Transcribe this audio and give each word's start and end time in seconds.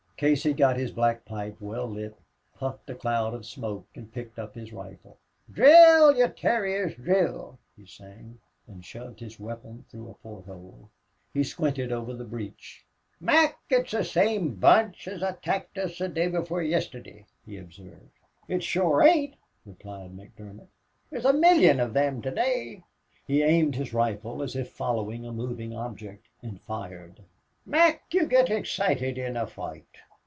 Casey 0.21 0.53
got 0.53 0.77
his 0.77 0.91
black 0.91 1.25
pipe 1.25 1.57
well 1.59 1.87
lit, 1.87 2.15
puffed 2.53 2.87
a 2.91 2.93
cloud 2.93 3.33
of 3.33 3.43
smoke, 3.43 3.87
and 3.95 4.13
picked 4.13 4.37
up 4.37 4.53
his 4.53 4.71
rifle. 4.71 5.17
"Drill, 5.51 6.15
ye 6.15 6.27
terriers, 6.27 6.93
drill!" 6.95 7.57
he 7.75 7.87
sang, 7.87 8.37
and 8.67 8.85
shoved 8.85 9.19
his 9.19 9.39
weapon 9.39 9.83
through 9.89 10.11
a 10.11 10.13
port 10.13 10.45
hole. 10.45 10.91
He 11.33 11.43
squinted, 11.43 11.91
over 11.91 12.13
the 12.13 12.23
breech. 12.23 12.85
"Mac, 13.19 13.59
it's 13.71 13.93
the 13.93 14.03
same 14.03 14.53
bunch 14.53 15.07
as 15.07 15.23
attacked 15.23 15.79
us 15.79 15.97
day 15.97 16.27
before 16.27 16.61
yisteddy," 16.61 17.25
he 17.43 17.57
observed. 17.57 18.11
"It 18.47 18.61
shure 18.61 19.01
ain't," 19.01 19.33
replied 19.65 20.15
McDermott. 20.15 20.67
"There's 21.09 21.25
a 21.25 21.33
million 21.33 21.79
of 21.79 21.93
thim 21.93 22.21
to 22.21 22.29
day." 22.29 22.83
He 23.25 23.41
aimed 23.41 23.73
his 23.73 23.91
rifle 23.91 24.43
as 24.43 24.55
if 24.55 24.69
following 24.69 25.25
a 25.25 25.33
moving 25.33 25.75
object, 25.75 26.27
and 26.43 26.61
fired. 26.61 27.23
"Mac, 27.65 28.13
you 28.13 28.27
git 28.27 28.51
excited 28.51 29.17
in 29.17 29.35
a 29.35 29.47
foight. 29.47 29.87